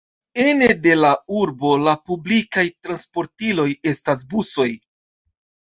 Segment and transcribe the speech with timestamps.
[0.43, 4.71] Ene de la urbo, la publikaj transportiloj estas busoj.